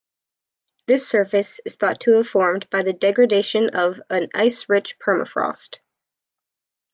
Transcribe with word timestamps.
This 0.87 1.07
surface 1.07 1.59
is 1.63 1.75
thought 1.75 1.99
to 1.99 2.13
have 2.13 2.27
formed 2.27 2.67
by 2.71 2.81
the 2.81 2.91
degradation 2.91 3.69
of 3.75 4.01
an 4.09 4.29
ice-rich 4.33 4.97
permafrost. 4.97 5.77